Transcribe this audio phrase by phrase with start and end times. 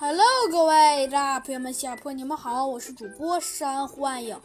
[0.00, 4.40] Hello，各位大朋友们、小朋友们，你们好，我是主播山幻影。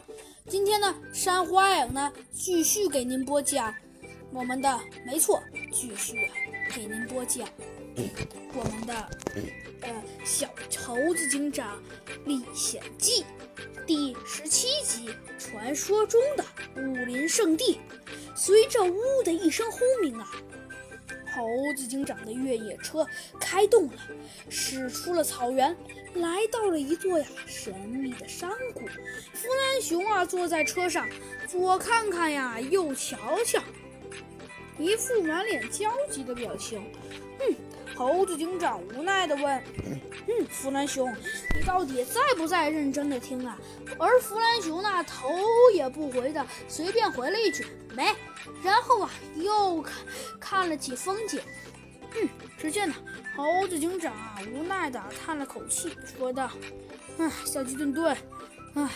[0.48, 3.72] 今天呢，山幻影呢继续给您播讲
[4.32, 5.40] 我们的，没错，
[5.72, 6.28] 继续
[6.74, 7.48] 给您播讲
[8.52, 8.94] 我们的
[9.82, 10.48] 呃小
[10.84, 11.80] 猴子警长
[12.26, 13.24] 历险记
[13.86, 15.08] 第十七集，
[15.38, 16.44] 传说中的
[16.82, 17.78] 武林圣地。
[18.34, 20.28] 随着呜的一声轰鸣啊！
[21.34, 23.04] 猴子警长的越野车
[23.40, 23.98] 开动了，
[24.48, 25.76] 驶出了草原，
[26.14, 28.80] 来到了一座呀神秘的山谷。
[29.32, 31.08] 弗兰熊啊坐在车上，
[31.48, 33.60] 左看看呀，右瞧瞧，
[34.78, 36.80] 一副满脸焦急的表情。
[37.40, 37.56] 嗯，
[37.96, 39.62] 猴子警长无奈地问
[40.28, 41.12] ：“嗯，弗兰熊，
[41.54, 43.58] 你到底在不在认真的听啊？”
[43.98, 45.28] 而弗兰熊呢，头
[45.72, 48.14] 也不回的随便回了一句：“没。”
[48.62, 49.94] 然后啊，又看
[50.40, 51.40] 看了起风景。
[52.16, 52.28] 嗯，
[52.58, 52.94] 只见呢，
[53.36, 56.50] 猴子警长啊无奈的叹了口气，说道
[57.18, 58.16] ：“唉，小鸡顿顿，
[58.74, 58.88] 唉，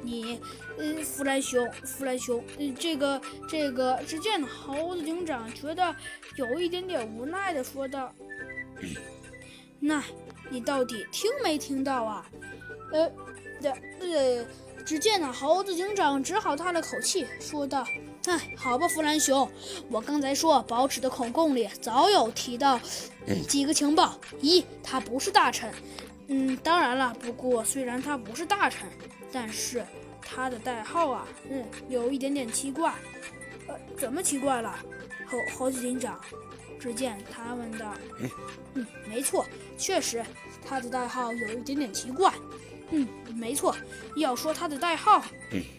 [0.00, 0.40] 你，
[0.78, 5.94] 呃，弗兰熊，弗兰熊，呃，这个，这个。”只见呢，猴子警长觉得
[6.36, 8.14] 有一点点无奈的说道
[9.78, 10.02] ：“那，
[10.50, 12.26] 你到底听没听到啊？
[12.92, 13.10] 呃，
[13.60, 14.44] 这，呃。”
[14.82, 17.86] 只见呢，猴子警长只好叹了口气，说道。
[18.26, 19.48] 哎，好吧，弗兰熊，
[19.90, 22.80] 我刚才说宝尺的口供里早有提到
[23.46, 24.18] 几个情报。
[24.40, 25.70] 一，他不是大臣。
[26.28, 28.88] 嗯，当然了，不过虽然他不是大臣，
[29.30, 29.84] 但是
[30.22, 32.92] 他的代号啊，嗯，有一点点奇怪。
[33.68, 34.74] 呃，怎么奇怪了？
[35.26, 36.18] 猴猴子警长，
[36.80, 37.94] 只见他问道。
[38.74, 40.24] 嗯，没错，确实，
[40.66, 42.32] 他的代号有一点点奇怪。
[42.92, 43.06] 嗯，
[43.36, 43.76] 没错。
[44.16, 45.24] 要说他的代号，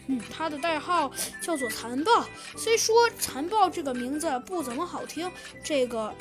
[0.06, 2.24] 嗯，他的代号叫做残暴。
[2.56, 5.30] 虽说残暴这个名字不怎么好听，
[5.62, 6.14] 这个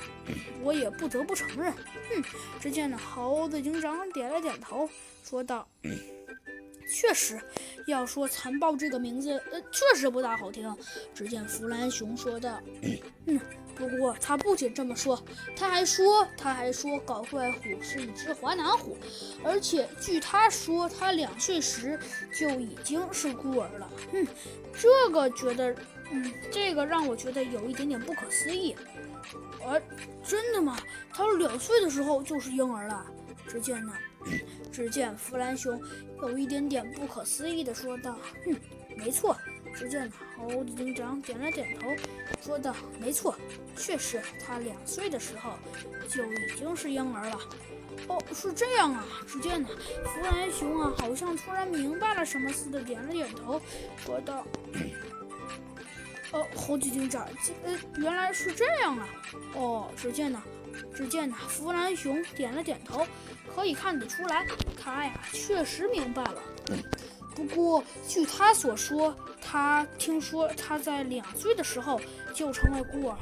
[0.61, 1.73] 我也不得不承认。
[2.13, 2.21] 嗯，
[2.59, 4.89] 只见呢，猴子警长点了点头，
[5.23, 5.66] 说道
[6.92, 7.39] ：“确实，
[7.88, 10.75] 要说残暴这个名字，呃，确实不大好听。”
[11.16, 12.62] 只见弗兰熊说道
[13.25, 13.40] ：“嗯。”
[13.74, 15.19] 不过他不仅这么说，
[15.56, 18.97] 他还说，他还说搞怪虎是一只华南虎，
[19.44, 21.97] 而且据他说，他两岁时
[22.38, 23.90] 就已经是孤儿了。
[24.12, 24.28] 嗯，
[24.78, 25.74] 这个觉得，
[26.12, 28.75] 嗯，这个让我觉得有一点点不可思议。
[29.63, 29.81] 呃，
[30.24, 30.78] 真的吗？
[31.12, 33.03] 他两岁的时候就是婴儿了？
[33.47, 33.94] 只见呢，
[34.71, 35.81] 只见弗兰熊
[36.21, 38.17] 有一点点不可思议的说道
[38.47, 38.55] ：“嗯，
[38.97, 39.35] 没错。”
[39.73, 41.87] 只见猴子警长点了点头，
[42.41, 43.33] 说道：“没错，
[43.77, 45.53] 确实，他两岁的时候
[46.09, 47.39] 就已经是婴儿了。”
[48.09, 49.05] 哦，是这样啊。
[49.25, 49.69] 只见呢，
[50.03, 53.61] 弗兰熊啊，好像突然明白了什么似的，点了点头，
[53.95, 54.45] 说道
[56.33, 57.25] ：“哦，猴子警长，
[57.63, 59.07] 呃，原来是这样啊。”
[59.55, 60.43] 哦，只见呢，
[60.93, 63.07] 只见呢，弗兰熊点了点头，
[63.56, 64.45] 可以看得出来，
[64.81, 66.41] 他呀，确实明白了。
[67.35, 72.00] 不过，据他所说，他听说他在两岁的时候
[72.34, 73.17] 就成了孤儿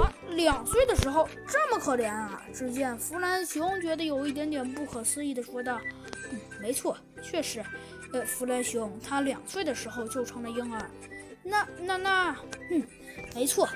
[0.00, 0.12] 啊！
[0.30, 2.40] 两岁的时候这么可怜啊！
[2.54, 5.80] 只见弗兰熊觉得有一点点不可思议的说道
[6.30, 7.62] ：“嗯，没错，确实，
[8.12, 10.90] 呃，弗兰熊他两岁的时候就成了婴儿。
[11.42, 12.36] 那、那、那……
[12.70, 12.82] 嗯，
[13.34, 13.68] 没错。”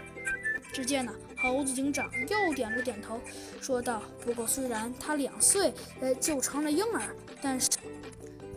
[0.73, 3.21] 只见呢，猴子警长又点了点头，
[3.61, 7.69] 说道：“不过虽然他两岁，呃，就成了婴儿，但是……”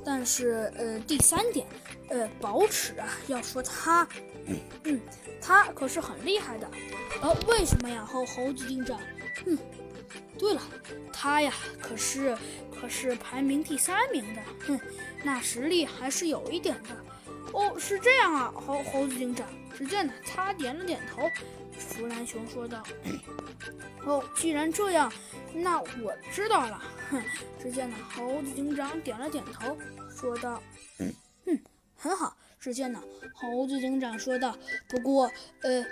[0.07, 1.66] 但是，呃，第三点，
[2.09, 4.07] 呃，宝尺啊，要说他，
[4.84, 5.01] 嗯，
[5.41, 6.69] 他可是很厉害的，
[7.24, 8.06] 呃，为什么呀？
[8.06, 9.01] 猴猴子警长，
[9.47, 9.57] 嗯，
[10.38, 10.62] 对了，
[11.12, 11.51] 他呀，
[11.81, 12.38] 可是
[12.79, 14.79] 可是排名第三名的，哼，
[15.24, 16.90] 那实力还是有一点的。
[17.51, 19.47] 哦，是这样啊，猴猴子警长。
[19.78, 21.30] 只见呢，他点了点头。
[21.78, 22.81] 弗兰熊说道
[24.08, 25.12] ：“哦，既然这样，
[25.53, 26.81] 那我知道了。”
[27.12, 27.22] 哼，
[27.62, 29.78] 只见呢，猴子警长点了点头，
[30.09, 30.63] 说道
[31.46, 31.59] ：“嗯，
[31.96, 33.03] 很好。”只见呢，
[33.34, 35.30] 猴子警长说道：“不过，
[35.62, 35.86] 呃。”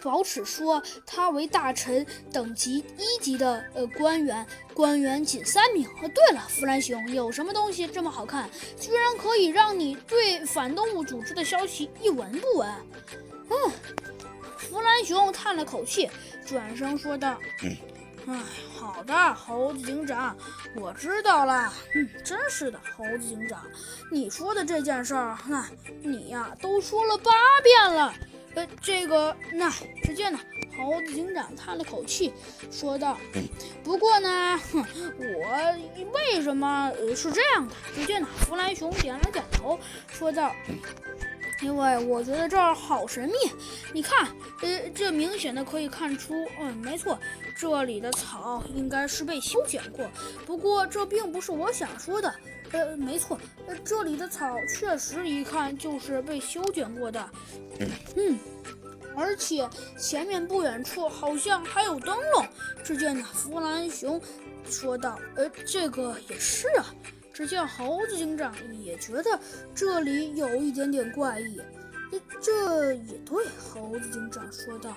[0.00, 5.88] 宝尺说：“他为大臣等级一级的呃官员，官员仅三名。
[6.00, 8.48] 哦，对了，弗兰熊，有什么东西这么好看，
[8.78, 12.72] 居然可以让你对反动物组织的消息一闻不闻？”
[13.50, 13.72] 嗯，
[14.56, 16.08] 弗兰熊叹了口气，
[16.46, 17.76] 转身说道：“哎，
[18.76, 20.36] 好的，猴子警长，
[20.76, 21.72] 我知道了。
[21.96, 23.64] 嗯，真是的，猴子警长，
[24.12, 25.68] 你说的这件事儿，那
[26.02, 27.32] 你呀都说了八
[27.64, 28.14] 遍了。”
[28.58, 29.72] 呃，这个那
[30.02, 30.38] 只见呢，
[30.76, 32.32] 猴子警长叹了口气，
[32.72, 33.16] 说道
[33.84, 34.84] ：“不过呢，哼，
[35.16, 39.78] 我为什么是这样的？”只见呢，弗兰熊点了点头，
[40.08, 40.52] 说道
[41.62, 43.34] ：“因为我觉得这儿好神秘。
[43.92, 44.26] 你看，
[44.62, 47.16] 呃，这明显的可以看出，嗯，没错，
[47.56, 50.04] 这里的草应该是被修剪过。
[50.44, 52.34] 不过这并不是我想说的。
[52.72, 57.30] 呃，没错，呃，这里的草确实一看就是被修剪过的。
[58.16, 58.38] 嗯，
[59.16, 59.68] 而且
[59.98, 62.46] 前面不远处好像还有灯笼。
[62.84, 64.20] 只见那弗兰熊
[64.68, 66.86] 说道：“呃，这个也是啊。”
[67.32, 69.38] 只见猴子警长也觉得
[69.72, 71.60] 这里有一点点怪异。
[72.40, 74.92] 这也对，猴子警长说道。